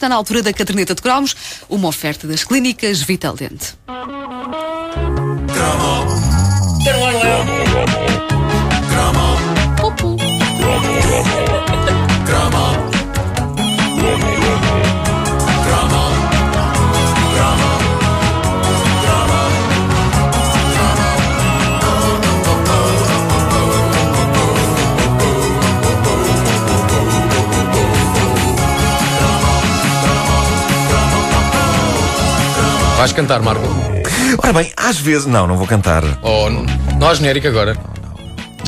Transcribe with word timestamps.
está 0.00 0.08
na 0.08 0.14
altura 0.14 0.42
da 0.42 0.50
caderneta 0.50 0.94
de 0.94 1.02
cromos, 1.02 1.36
uma 1.68 1.86
oferta 1.86 2.26
das 2.26 2.42
clínicas 2.42 3.02
Vital 3.02 3.36
Dente. 3.36 3.74
Vais 33.00 33.14
cantar, 33.14 33.40
Marco? 33.40 33.62
Ora 34.42 34.52
bem, 34.52 34.70
às 34.76 34.98
vezes. 34.98 35.24
Não, 35.24 35.46
não 35.46 35.56
vou 35.56 35.66
cantar. 35.66 36.02
N- 36.04 36.66
não 36.98 37.08
há 37.08 37.14
genérico 37.14 37.48
agora? 37.48 37.74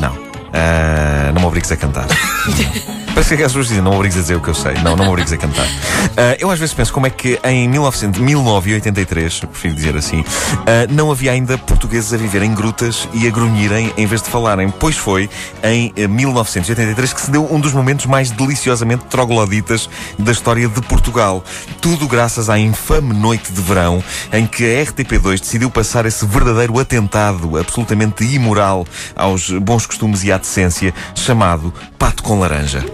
Não. 0.01 0.17
Ah, 0.55 1.31
não 1.35 1.43
me 1.43 1.47
obrigues 1.49 1.71
a 1.71 1.77
cantar. 1.77 2.07
Parece 3.15 3.37
que 3.37 3.43
as 3.43 3.53
pessoas 3.53 3.69
dizem, 3.69 3.83
não 3.83 3.91
me 3.91 3.97
obrigues 3.99 4.17
a 4.17 4.21
dizer 4.23 4.37
o 4.37 4.41
que 4.41 4.49
eu 4.49 4.55
sei. 4.55 4.75
Não, 4.83 4.97
não 4.97 5.05
me 5.05 5.11
obrigues 5.11 5.33
a 5.33 5.37
cantar. 5.37 5.67
Ah, 6.15 6.37
eu 6.39 6.51
às 6.51 6.59
vezes 6.59 6.75
penso 6.75 6.93
como 6.93 7.07
é 7.07 7.11
que 7.11 7.41
em 7.43 7.67
1900, 7.69 8.21
1983, 8.21 9.41
eu 9.43 9.49
prefiro 9.49 9.75
dizer 9.75 9.97
assim, 9.97 10.23
ah, 10.67 10.87
não 10.91 11.11
havia 11.11 11.33
ainda 11.33 11.57
portugueses 11.57 12.13
a 12.13 12.19
viver 12.19 12.43
em 12.43 12.53
grutas 12.53 13.09
e 13.15 13.27
a 13.27 13.31
grunhirem 13.31 13.91
em 13.97 14.05
vez 14.05 14.21
de 14.21 14.29
falarem. 14.29 14.69
Pois 14.69 14.97
foi 14.97 15.31
em 15.63 15.91
eh, 15.97 16.07
1983 16.07 17.13
que 17.15 17.21
se 17.21 17.31
deu 17.31 17.51
um 17.51 17.59
dos 17.61 17.73
momentos 17.73 18.05
mais 18.05 18.31
deliciosamente 18.31 19.05
trogloditas 19.07 19.89
da 20.19 20.33
história 20.33 20.69
de 20.69 20.83
Portugal. 20.83 21.43
Tudo 21.81 22.07
graças 22.07 22.51
à 22.51 22.59
infame 22.59 23.15
noite 23.15 23.51
de 23.53 23.61
verão 23.63 24.05
em 24.33 24.47
que 24.47 24.65
a 24.65 24.85
RTP2 24.85 25.41
decidiu 25.41 25.71
passar 25.71 26.05
esse 26.05 26.27
verdadeiro 26.27 26.79
atentado 26.79 27.57
absolutamente 27.57 28.25
imoral 28.25 28.87
aos 29.17 29.51
bons 29.51 29.87
costumes 29.87 30.25
e 30.25 30.33
à 30.33 30.37
decência 30.37 30.93
chamado 31.15 31.73
Pato 31.99 32.23
com 32.23 32.39
Laranja. 32.39 32.85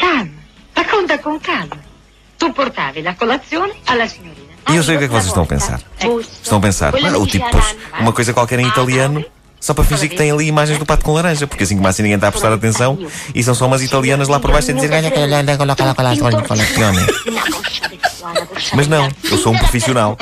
Calma, 0.00 0.30
racconta 1.10 1.18
con 1.18 1.38
calma. 1.40 1.76
Tu 2.38 2.52
portavi 2.52 3.02
la 3.02 3.14
colazione 3.14 3.72
alla 3.86 4.06
signorina. 4.06 4.48
E 4.70 4.76
eu 4.76 4.82
sei 4.82 4.96
o 4.96 4.98
que 4.98 5.04
é 5.04 5.08
que 5.08 5.12
vocês 5.12 5.26
estão 5.26 5.42
a 5.42 5.46
pensar. 5.46 5.80
Estão 6.42 6.58
a 6.58 6.60
pensar, 6.60 6.94
"Ah, 6.94 7.18
o 7.18 7.26
tipo 7.26 7.48
pôs 7.50 7.76
uma 7.98 8.12
coisa 8.12 8.32
qualquer 8.32 8.58
em 8.60 8.66
italiano 8.68 9.24
só 9.58 9.74
para 9.74 9.84
fingir 9.84 10.08
que 10.08 10.16
tem 10.16 10.30
ali 10.30 10.46
imagens 10.46 10.78
do 10.78 10.86
pato 10.86 11.04
com 11.04 11.12
laranja, 11.12 11.46
porque 11.46 11.64
assim 11.64 11.76
como 11.76 11.88
assim 11.88 12.02
ninguém 12.02 12.16
está 12.16 12.28
a 12.28 12.30
prestar 12.30 12.52
atenção 12.52 12.98
e 13.34 13.42
são 13.42 13.54
só 13.54 13.66
umas 13.66 13.82
italianas 13.82 14.28
lá 14.28 14.38
por 14.38 14.52
baixo 14.52 14.70
a 14.70 14.74
dizer 14.74 14.90
Mas 18.74 18.86
não, 18.86 19.08
eu 19.30 19.38
sou 19.38 19.52
um 19.52 19.58
profissional. 19.58 20.16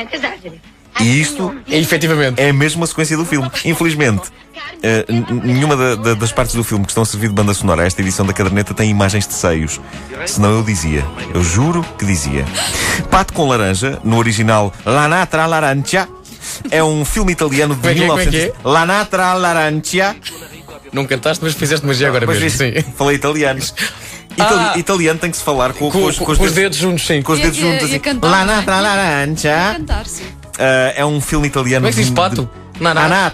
E 1.00 1.20
isto 1.20 1.54
É, 1.68 1.78
efetivamente. 1.78 2.40
é 2.40 2.52
mesmo 2.52 2.82
a 2.82 2.86
sequência 2.86 3.16
do 3.16 3.24
filme. 3.24 3.48
Infelizmente, 3.64 4.30
eh, 4.82 5.04
nenhuma 5.44 5.76
da- 5.76 5.94
da- 5.96 6.14
das 6.14 6.32
partes 6.32 6.54
do 6.54 6.62
filme 6.64 6.84
que 6.84 6.90
estão 6.90 7.02
a 7.02 7.06
servir 7.06 7.28
de 7.28 7.34
banda 7.34 7.52
sonora 7.54 7.82
a 7.82 7.86
esta 7.86 8.00
edição 8.02 8.24
da 8.26 8.32
caderneta 8.32 8.72
tem 8.74 8.90
imagens 8.90 9.26
de 9.26 9.34
seios. 9.34 9.80
Senão 10.26 10.50
eu 10.50 10.62
dizia. 10.62 11.04
Eu 11.34 11.42
juro 11.42 11.84
que 11.98 12.04
dizia. 12.04 12.44
Pato 13.10 13.32
com 13.32 13.48
Laranja, 13.48 13.98
no 14.04 14.16
original 14.18 14.72
Lanatra 14.84 15.46
Laranja, 15.46 16.08
é 16.70 16.82
um 16.82 17.04
filme 17.04 17.32
italiano 17.32 17.74
de 17.74 17.80
Como 17.80 17.90
é 17.90 17.94
que 17.94 18.02
é, 18.02 18.06
como 18.06 18.20
é 18.20 18.24
que 18.24 18.30
1900. 18.30 18.64
Lanatra 18.64 19.34
Laranja. 19.34 20.16
Não 20.92 21.04
cantaste, 21.06 21.44
mas 21.44 21.54
fizeste 21.54 21.84
magia 21.86 22.08
agora 22.08 22.24
Pois 22.26 22.40
mesmo. 22.40 22.58
Sim. 22.58 22.72
Falei 22.96 23.16
italiano. 23.16 23.60
Itali- 23.60 24.70
Ah. 24.74 24.78
Italiano 24.78 25.18
tem 25.18 25.30
que 25.30 25.36
se 25.36 25.42
falar 25.42 25.72
com, 25.72 25.90
Com, 25.90 26.04
os, 26.04 26.16
com- 26.18 26.24
com 26.24 26.42
os 26.44 26.52
dedos 26.52 26.78
juntos, 26.78 27.04
sim. 27.06 27.20
com 27.22 27.32
os 27.32 27.38
E- 27.40 27.42
dedos 27.42 27.58
e- 27.58 27.60
juntos 27.60 27.84
assim. 27.84 28.00
Lanatra 28.22 28.76
é? 28.76 28.80
Laranja. 28.80 29.76
Sim. 30.06 30.22
Uh, 30.24 30.92
é 30.96 31.04
um 31.04 31.20
filme 31.20 31.48
italiano. 31.48 31.82
Como 31.84 31.88
é 31.88 31.90
que 31.90 31.96
se 31.96 32.04
diz 32.04 32.10
pato? 32.14 32.48
de- 32.74 32.82
Naná. 32.82 33.30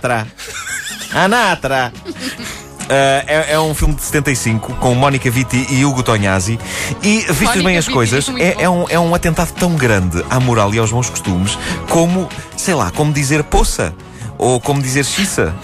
Anatra. 1.15 1.93
Uh, 2.05 2.91
é, 3.27 3.53
é 3.53 3.61
um 3.61 3.75
filme 3.75 3.95
de 3.95 4.03
75 4.03 4.75
com 4.75 4.95
Mónica 4.95 5.31
Vitti 5.31 5.67
e 5.71 5.85
Hugo 5.85 6.03
Tognazzi. 6.03 6.59
E, 7.03 7.21
vistas 7.21 7.39
Mónica 7.39 7.63
bem 7.63 7.79
as 7.79 7.87
Vitti, 7.87 7.95
coisas, 7.95 8.29
é, 8.39 8.65
é 8.65 8.69
um, 8.69 8.87
é 8.89 8.99
um 8.99 9.15
atentado 9.15 9.53
tão 9.53 9.75
grande 9.75 10.25
à 10.29 10.41
moral 10.41 10.75
e 10.75 10.79
aos 10.79 10.91
bons 10.91 11.09
costumes 11.09 11.59
como, 11.89 12.29
sei 12.57 12.75
lá, 12.75 12.91
como 12.91 13.13
dizer 13.13 13.45
poça 13.45 13.95
ou 14.37 14.61
como 14.61 14.83
dizer 14.83 15.05
xiça. 15.05 15.55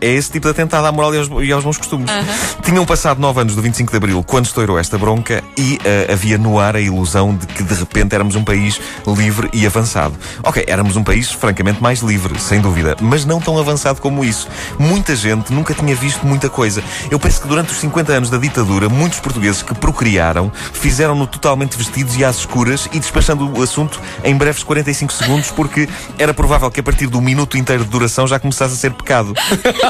É 0.00 0.08
esse 0.08 0.30
tipo 0.30 0.46
de 0.46 0.50
atentado 0.50 0.86
à 0.86 0.92
moral 0.92 1.14
e 1.14 1.18
aos, 1.18 1.28
e 1.42 1.52
aos 1.52 1.64
bons 1.64 1.78
costumes. 1.78 2.10
Tinham 2.62 2.84
passado 2.86 3.20
nove 3.20 3.40
anos 3.40 3.54
do 3.54 3.62
25 3.62 3.90
de 3.90 3.96
Abril 3.96 4.24
quando 4.26 4.46
estourou 4.46 4.78
esta 4.78 4.96
bronca 4.96 5.42
e 5.56 5.78
eh, 5.84 6.08
havia 6.12 6.38
no 6.38 6.58
ar 6.58 6.76
a 6.76 6.80
ilusão 6.80 7.34
de 7.34 7.46
que 7.46 7.62
de 7.62 7.74
repente 7.74 8.14
éramos 8.14 8.34
um 8.34 8.44
país 8.44 8.80
livre 9.06 9.50
e 9.52 9.66
avançado. 9.66 10.14
Ok, 10.42 10.64
éramos 10.66 10.96
um 10.96 11.04
país 11.04 11.30
francamente 11.30 11.82
mais 11.82 12.00
livre, 12.00 12.38
sem 12.40 12.60
dúvida, 12.60 12.96
mas 13.00 13.24
não 13.24 13.40
tão 13.40 13.58
avançado 13.58 14.00
como 14.00 14.24
isso. 14.24 14.48
Muita 14.78 15.14
gente 15.14 15.52
nunca 15.52 15.74
tinha 15.74 15.94
visto 15.94 16.26
muita 16.26 16.48
coisa. 16.48 16.82
Eu 17.10 17.18
penso 17.18 17.42
que 17.42 17.48
durante 17.48 17.72
os 17.72 17.78
50 17.78 18.12
anos 18.12 18.30
da 18.30 18.38
ditadura, 18.38 18.88
muitos 18.88 19.20
portugueses 19.20 19.62
que 19.62 19.74
procriaram 19.74 20.50
fizeram-no 20.72 21.26
totalmente 21.26 21.76
vestidos 21.76 22.16
e 22.16 22.24
às 22.24 22.38
escuras 22.38 22.88
e 22.92 22.98
despachando 22.98 23.50
o 23.50 23.62
assunto 23.62 24.00
em 24.24 24.34
breves 24.36 24.62
45 24.62 25.12
segundos, 25.12 25.50
porque 25.50 25.88
era 26.18 26.32
provável 26.32 26.70
que 26.70 26.80
a 26.80 26.82
partir 26.82 27.06
do 27.06 27.20
minuto 27.20 27.58
inteiro 27.58 27.84
de 27.84 27.90
duração 27.90 28.26
já 28.26 28.38
começasse 28.38 28.74
a 28.74 28.76
ser 28.76 28.92
pecado. 28.92 29.34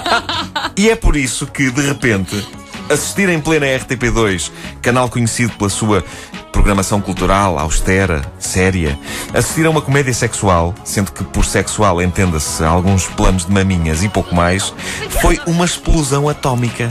E 0.76 0.88
é 0.88 0.96
por 0.96 1.16
isso 1.16 1.46
que, 1.46 1.70
de 1.70 1.80
repente, 1.82 2.46
assistir 2.88 3.28
em 3.28 3.40
plena 3.40 3.66
RTP2, 3.66 4.50
canal 4.82 5.08
conhecido 5.08 5.52
pela 5.54 5.70
sua 5.70 6.04
programação 6.52 7.00
cultural, 7.00 7.58
austera, 7.58 8.22
séria, 8.38 8.98
assistir 9.32 9.64
a 9.66 9.70
uma 9.70 9.80
comédia 9.80 10.12
sexual, 10.12 10.74
sendo 10.84 11.12
que 11.12 11.24
por 11.24 11.44
sexual 11.44 12.02
entenda-se 12.02 12.62
alguns 12.64 13.06
planos 13.06 13.46
de 13.46 13.52
maminhas 13.52 14.02
e 14.02 14.08
pouco 14.08 14.34
mais, 14.34 14.74
foi 15.20 15.38
uma 15.46 15.64
explosão 15.64 16.28
atómica. 16.28 16.90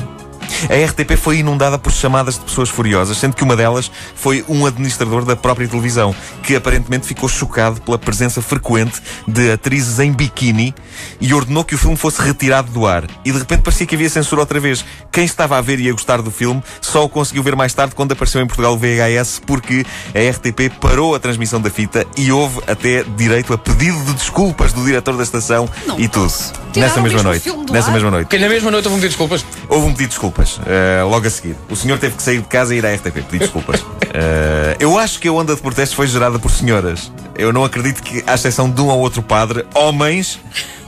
A 0.68 0.86
RTP 0.86 1.16
foi 1.16 1.38
inundada 1.38 1.78
por 1.78 1.92
chamadas 1.92 2.36
de 2.36 2.42
pessoas 2.42 2.70
furiosas, 2.70 3.18
sendo 3.18 3.36
que 3.36 3.44
uma 3.44 3.56
delas 3.56 3.92
foi 4.16 4.44
um 4.48 4.66
administrador 4.66 5.24
da 5.24 5.36
própria 5.36 5.68
televisão, 5.68 6.16
que 6.44 6.56
aparentemente 6.56 7.08
ficou 7.08 7.30
chocado 7.30 7.80
pela 7.82 7.98
presença 7.98 8.42
frequente 8.42 9.02
de 9.28 9.52
atrizes 9.52 10.00
em 10.00 10.12
biquíni 10.12 10.74
e 11.22 11.34
ordenou 11.34 11.64
que 11.64 11.76
o 11.76 11.78
filme 11.78 11.96
fosse 11.96 12.22
retirado 12.22 12.72
do 12.72 12.86
ar. 12.86 13.06
E 13.24 13.32
de 13.32 13.38
repente 13.38 13.62
parecia 13.62 13.86
que 13.86 13.96
havia 13.96 14.10
censura 14.10 14.42
outra 14.42 14.60
vez. 14.60 14.84
Quem 15.12 15.26
estava 15.26 15.58
a 15.58 15.62
ver 15.62 15.80
e 15.80 15.90
a 15.90 15.92
gostar 15.92 16.22
do 16.22 16.32
filme 16.32 16.62
só 16.82 17.06
o 17.06 17.10
conseguiu 17.10 17.44
ver 17.44 17.56
mais 17.56 17.74
tarde 17.74 17.96
quando 17.96 18.12
apareceu 18.12 18.42
em 18.42 18.48
Portugal 18.48 18.74
o 18.74 18.78
VHS, 18.78 19.42
porque 19.46 19.86
a 20.14 20.32
RTP 20.32 20.74
parou 20.80 21.16
a 21.16 21.20
transmissão 21.20 21.62
da 21.62 21.70
fita 21.70 22.06
e 22.18 22.32
houve 22.32 22.60
até 22.68 23.04
direito 23.04 23.54
a 23.54 23.58
pedido 23.58 23.98
de 24.06 24.14
desculpas 24.14 24.74
do 24.74 24.84
diretor 24.84 25.16
da 25.16 25.24
estação 25.24 25.70
Não 25.86 26.00
e 26.00 26.08
tudo. 26.08 26.30
Tiraram 26.72 26.90
Nessa 26.90 27.02
mesma 27.02 27.24
noite. 27.24 27.50
Nessa 27.72 27.88
ar? 27.88 27.94
mesma 27.94 28.12
noite. 28.12 28.28
Que 28.28 28.38
na 28.38 28.50
mesma 28.50 28.72
noite 28.72 28.86
eu 28.86 28.92
vou 28.92 28.98
me 28.98 29.02
pedir 29.02 29.10
desculpas. 29.10 29.46
Houve 29.70 29.86
um 29.86 29.92
pedido 29.92 29.98
de 29.98 30.08
desculpas, 30.10 30.60
eh, 30.66 31.04
logo 31.04 31.28
a 31.28 31.30
seguir. 31.30 31.56
O 31.70 31.76
senhor 31.76 32.00
teve 32.00 32.16
que 32.16 32.24
sair 32.24 32.40
de 32.40 32.48
casa 32.48 32.74
e 32.74 32.80
ir 32.80 32.86
à 32.86 32.94
RTP 32.94 33.14
pedir 33.22 33.40
desculpas. 33.40 33.86
Eh, 34.12 34.78
eu 34.80 34.98
acho 34.98 35.20
que 35.20 35.28
a 35.28 35.32
onda 35.32 35.54
de 35.56 35.62
protestos 35.62 35.94
foi 35.96 36.08
gerada 36.08 36.40
por 36.40 36.50
senhoras. 36.50 37.12
Eu 37.36 37.54
não 37.54 37.64
acredito 37.64 38.02
que, 38.02 38.24
à 38.26 38.34
exceção 38.34 38.68
de 38.68 38.82
um 38.82 38.88
ou 38.88 38.98
outro 39.00 39.22
padre, 39.22 39.64
homens 39.76 40.40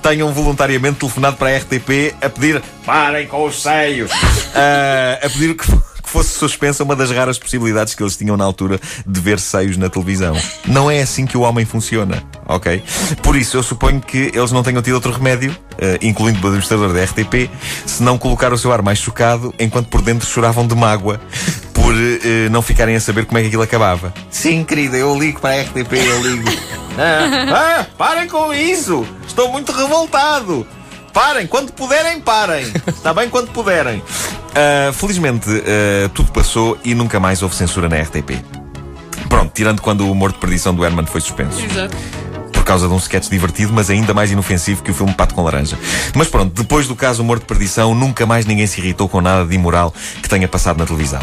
tenham 0.02 0.34
voluntariamente 0.34 0.97
telefonado 0.97 1.38
para 1.38 1.50
a 1.50 1.58
RTP 1.58 2.16
a 2.19 2.28
pedir 2.28 2.64
parem 2.84 3.28
com 3.28 3.46
os 3.46 3.62
seios, 3.62 4.09
Eh, 4.56 5.19
a 5.24 5.30
pedir 5.30 5.56
que 5.56 5.72
fosse 6.11 6.38
suspensa 6.38 6.83
uma 6.83 6.94
das 6.94 7.09
raras 7.09 7.39
possibilidades 7.39 7.95
que 7.95 8.03
eles 8.03 8.17
tinham 8.17 8.35
na 8.35 8.44
altura 8.44 8.79
de 9.07 9.19
ver 9.22 9.39
seios 9.39 9.77
na 9.77 9.89
televisão. 9.89 10.35
Não 10.66 10.91
é 10.91 11.01
assim 11.01 11.25
que 11.25 11.38
o 11.38 11.41
homem 11.41 11.66
funciona, 11.66 12.22
ok? 12.45 12.83
Por 13.23 13.38
isso, 13.38 13.55
eu 13.55 13.63
suponho 13.63 14.01
que 14.01 14.29
eles 14.33 14.51
não 14.51 14.61
tenham 14.61 14.81
tido 14.81 14.95
outro 14.95 15.13
remédio, 15.13 15.55
eh, 15.77 16.00
incluindo 16.01 16.38
o 16.44 16.47
administrador 16.47 16.91
da 16.94 17.01
RTP, 17.01 17.50
se 17.85 18.03
não 18.03 18.17
colocar 18.17 18.51
o 18.51 18.57
seu 18.57 18.73
ar 18.73 18.81
mais 18.81 19.00
chocado, 19.00 19.53
enquanto 19.57 19.88
por 19.88 20.01
dentro 20.01 20.27
choravam 20.27 20.67
de 20.67 20.75
mágoa 20.75 21.19
por 21.73 21.95
eh, 21.95 22.50
não 22.50 22.61
ficarem 22.61 22.95
a 22.95 23.00
saber 23.00 23.25
como 23.25 23.38
é 23.38 23.41
que 23.41 23.47
aquilo 23.47 23.63
acabava. 23.63 24.13
Sim, 24.30 24.65
querida, 24.65 24.97
eu 24.97 25.18
ligo 25.18 25.39
para 25.39 25.56
a 25.56 25.62
RTP, 25.62 25.94
eu 25.94 26.21
ligo. 26.21 26.50
ah, 27.00 27.80
ah, 27.80 27.86
parem 27.97 28.27
com 28.27 28.53
isso! 28.53 29.07
Estou 29.25 29.50
muito 29.50 29.71
revoltado! 29.71 30.68
Parem, 31.13 31.45
quando 31.45 31.74
puderem, 31.74 32.21
parem. 32.21 32.71
Está 32.88 33.13
bem 33.13 33.30
quando 33.30 33.51
puderem. 33.51 34.01
Ah, 34.56 34.92
felizmente, 34.94 35.48
ah, 35.50 36.09
tudo 36.13 36.31
passou 36.31 36.77
e 36.83 36.94
nunca 36.94 37.19
mais 37.19 37.42
houve 37.42 37.56
censura 37.56 37.88
na 37.88 37.98
RTP. 37.98 38.44
Pronto, 39.30 39.51
tirando 39.53 39.81
quando 39.81 40.01
o 40.01 40.12
humor 40.12 40.31
de 40.31 40.39
perdição 40.39 40.74
do 40.74 40.83
Herman 40.83 41.06
foi 41.06 41.21
suspenso. 41.21 41.63
Exato. 41.63 41.95
Por 42.51 42.63
causa 42.63 42.88
de 42.88 42.94
um 42.94 42.98
sketch 42.98 43.30
divertido, 43.30 43.74
mas 43.74 43.89
ainda 43.89 44.13
mais 44.13 44.31
inofensivo 44.31 44.83
que 44.83 44.92
o 44.92 44.94
filme 44.94 45.13
Pato 45.13 45.33
com 45.33 45.44
Laranja. 45.44 45.80
Mas 46.15 46.27
pronto, 46.27 46.53
depois 46.53 46.88
do 46.88 46.95
caso 46.95 47.24
Humor 47.24 47.39
de 47.39 47.45
Perdição, 47.45 47.95
nunca 47.95 48.25
mais 48.25 48.45
ninguém 48.45 48.68
se 48.68 48.80
irritou 48.80 49.09
com 49.09 49.19
nada 49.19 49.45
de 49.45 49.56
imoral 49.56 49.94
que 50.21 50.30
tenha 50.30 50.48
passado 50.48 50.77
na 50.77 50.86
televisão. 50.86 51.21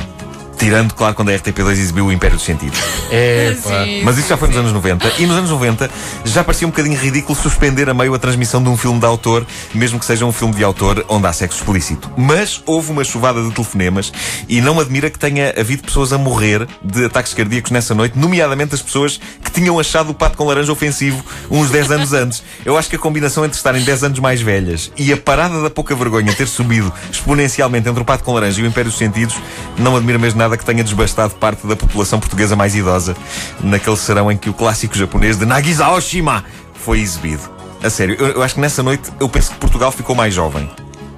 Tirando, 0.59 0.93
claro, 0.93 1.15
quando 1.15 1.31
a 1.31 1.33
RTP2 1.33 1.71
exibiu 1.71 2.07
o 2.07 2.13
Império 2.13 2.37
dos 2.37 2.45
Sentidos. 2.45 2.79
É. 3.11 3.57
Mas 4.05 4.19
isso 4.19 4.29
já 4.29 4.37
foi 4.37 4.49
nos 4.49 4.57
anos 4.57 4.73
90. 4.73 5.13
E 5.19 5.27
nos 5.27 5.37
anos 5.37 5.51
90 5.51 5.91
já 6.25 6.43
parecia 6.43 6.67
um 6.67 6.71
bocadinho 6.71 6.99
ridículo 6.99 7.39
suspender 7.39 7.89
a 7.89 7.95
meio 7.95 8.13
a 8.15 8.19
transmissão 8.19 8.63
de 8.63 8.69
um 8.69 8.77
filme 8.77 8.99
de 8.99 9.07
autor, 9.07 9.47
mesmo 9.75 9.99
que 9.99 10.05
seja 10.05 10.25
um 10.25 10.33
filme 10.33 10.55
de 10.55 10.65
autor 10.65 11.05
onde 11.09 11.27
há 11.27 11.33
sexo 11.33 11.59
explícito. 11.59 12.11
Mas 12.17 12.61
houve 12.67 12.91
uma 12.91 13.05
chuvada 13.05 13.43
de 13.43 13.51
telefonemas 13.53 14.13
e 14.49 14.61
não 14.61 14.81
admira 14.81 15.09
que 15.11 15.19
tenha 15.19 15.55
havido 15.59 15.83
pessoas 15.85 16.13
a 16.13 16.19
morrer 16.19 16.67
de 16.83 17.05
ataques 17.05 17.35
cardíacos 17.35 17.71
nessa 17.71 17.95
noite, 17.95 18.19
nomeadamente 18.19 18.75
as 18.75 18.83
pessoas 18.83 19.21
que 19.43 19.51
tinham 19.51 19.79
achado 19.79 20.11
o 20.11 20.15
pato 20.15 20.37
com 20.37 20.45
laranja 20.45 20.73
ofensivo 20.73 21.25
uns 21.51 21.71
10 21.71 21.91
anos 21.93 22.13
antes. 22.13 22.43
Eu 22.65 22.77
acho 22.77 22.89
que 22.89 22.97
a 22.97 22.99
combinação 22.99 23.45
entre 23.45 23.57
estarem 23.57 23.83
10 23.83 24.05
anos 24.05 24.19
mais 24.19 24.41
velhas 24.41 24.91
e 24.97 25.13
a 25.13 25.17
parada 25.17 25.63
da 25.63 25.71
pouca 25.71 25.95
vergonha 25.95 26.33
ter 26.35 26.49
subido 26.49 26.93
exponencialmente 27.11 27.89
entre 27.89 28.03
o 28.03 28.05
pato 28.05 28.25
com 28.25 28.33
laranja 28.33 28.61
e 28.61 28.65
o 28.65 28.67
Império 28.67 28.91
dos 28.91 28.99
Sentidos, 28.99 29.37
não 29.79 29.97
admira 29.97 30.19
mesmo 30.19 30.39
nada 30.39 30.48
que 30.57 30.65
tenha 30.65 30.83
desbastado 30.85 31.35
parte 31.35 31.67
da 31.67 31.77
população 31.77 32.19
portuguesa 32.21 32.57
mais 32.57 32.75
idosa 32.75 33.17
naquele 33.63 33.97
serão 33.97 34.31
em 34.33 34.37
que 34.37 34.49
o 34.49 34.55
clássico 34.55 34.97
japonês 34.97 35.37
de 35.37 35.45
Nagisa 35.45 35.89
Oshima 35.91 36.45
foi 36.85 37.01
exibido. 37.01 37.43
A 37.83 37.91
sério, 37.91 38.17
eu, 38.19 38.29
eu 38.29 38.43
acho 38.43 38.55
que 38.55 38.61
nessa 38.61 38.83
noite 38.83 39.11
eu 39.21 39.29
penso 39.29 39.51
que 39.51 39.57
Portugal 39.59 39.93
ficou 39.93 40.15
mais 40.17 40.33
jovem. 40.35 40.69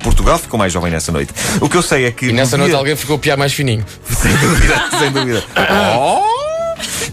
Portugal 0.03 0.39
ficou 0.39 0.59
mais 0.59 0.73
jovem 0.73 0.91
nessa 0.91 1.13
noite. 1.13 1.33
O 1.61 1.69
que 1.69 1.77
eu 1.77 1.83
sei 1.83 2.07
é 2.07 2.11
que. 2.11 2.27
E 2.27 2.33
nessa 2.33 2.57
no 2.57 2.63
noite 2.63 2.71
dia- 2.71 2.79
alguém 2.79 2.97
ficou 2.97 3.17
a 3.17 3.19
piar 3.19 3.37
mais 3.37 3.53
fininho. 3.53 3.85
sem 4.09 4.35
dúvida, 4.37 4.83
sem 4.99 5.11
dúvida. 5.13 5.45
Oh! 5.99 6.31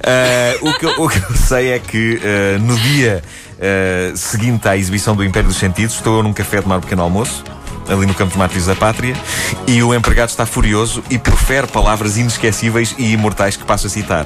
Eh, 0.04 0.58
o, 0.62 0.74
que, 0.74 0.86
eu- 0.86 1.04
o 1.04 1.10
que 1.10 1.18
eu 1.18 1.36
sei 1.36 1.72
é 1.72 1.80
que 1.80 2.20
eh, 2.24 2.58
no 2.60 2.78
dia 2.78 3.22
eh, 3.60 4.12
seguinte 4.16 4.68
à 4.68 4.78
exibição 4.78 5.16
do 5.16 5.24
Império 5.24 5.50
dos 5.50 5.58
Sentidos, 5.58 5.96
estou 5.96 6.18
eu 6.18 6.24
num 6.24 6.32
café 6.32 6.60
a 6.60 6.62
tomar 6.62 6.78
um 6.78 6.82
pequeno 6.82 7.02
almoço, 7.02 7.44
ali 7.90 8.06
no 8.06 8.14
Campo 8.14 8.34
de 8.34 8.38
Mártires 8.38 8.66
da 8.66 8.76
Pátria, 8.76 9.16
e 9.66 9.82
o 9.84 9.94
empregado 9.94 10.30
está 10.30 10.46
furioso 10.46 11.04
e 11.10 11.18
profere 11.18 11.68
palavras 11.68 12.18
inesquecíveis 12.18 12.96
e 12.98 13.12
imortais 13.14 13.56
que 13.56 13.64
passo 13.64 13.88
a 13.88 13.90
citar. 13.90 14.26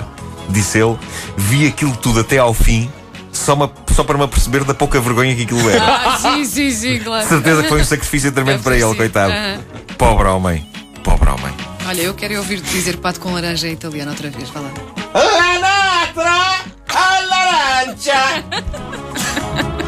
Disse 0.49 0.79
ele: 0.79 0.97
Vi 1.37 1.67
aquilo 1.67 1.95
tudo 1.95 2.19
até 2.21 2.37
ao 2.37 2.53
fim. 2.53 2.89
Só, 3.31 3.55
ma- 3.55 3.69
só 3.95 4.03
para 4.03 4.17
me 4.17 4.23
aperceber 4.25 4.63
da 4.65 4.73
pouca 4.73 4.99
vergonha 4.99 5.33
que 5.35 5.43
aquilo 5.43 5.69
era. 5.69 5.81
Ah, 5.83 6.17
sim, 6.21 6.45
sim, 6.45 6.71
sim, 6.71 6.99
claro. 6.99 7.27
Certeza 7.27 7.63
que 7.63 7.69
foi 7.69 7.81
um 7.81 7.85
sacrifício 7.85 8.31
tremendo 8.31 8.61
Deve 8.61 8.63
para 8.63 8.75
ele, 8.87 8.95
coitado. 8.95 9.31
Aham. 9.31 9.59
Pobre 9.97 10.27
homem. 10.27 10.65
Pobre 11.03 11.29
homem. 11.29 11.53
Olha, 11.87 12.01
eu 12.01 12.13
quero 12.13 12.37
ouvir 12.37 12.59
dizer 12.61 12.97
pato 12.97 13.19
com 13.19 13.33
laranja 13.33 13.67
em 13.67 13.73
italiano 13.73 14.11
outra 14.11 14.29
vez. 14.29 14.49
Vai 14.49 14.63
lá. 14.63 14.69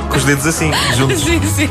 Com 0.10 0.18
os 0.18 0.24
dedos 0.24 0.48
assim, 0.48 0.72
juntos. 0.96 1.20
Sim, 1.24 1.42
sim. 1.56 1.70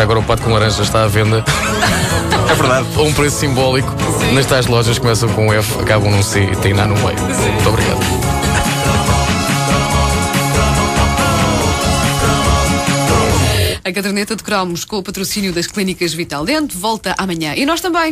Já 0.00 0.04
agora 0.04 0.18
o 0.18 0.22
pato 0.22 0.42
com 0.42 0.50
laranja 0.50 0.80
está 0.82 1.02
à 1.02 1.06
venda 1.06 1.44
É 2.50 2.54
verdade. 2.54 2.86
a 2.96 3.02
um 3.02 3.12
preço 3.12 3.36
simbólico. 3.36 3.94
Nas 4.32 4.46
tais 4.46 4.66
lojas 4.66 4.98
começam 4.98 5.28
com 5.28 5.52
F, 5.52 5.78
acabam 5.78 6.10
num 6.10 6.22
C 6.22 6.40
e 6.40 6.56
têm 6.56 6.72
A 6.80 6.86
no 6.86 6.94
meio. 6.94 7.20
Muito 7.20 7.68
obrigado. 7.68 8.00
A 13.84 13.92
caderneta 13.92 14.34
de 14.34 14.42
cromos 14.42 14.86
com 14.86 14.96
o 14.96 15.02
patrocínio 15.02 15.52
das 15.52 15.66
clínicas 15.66 16.14
Vital 16.14 16.46
Dente 16.46 16.76
volta 16.78 17.14
amanhã. 17.18 17.54
E 17.54 17.66
nós 17.66 17.82
também. 17.82 18.08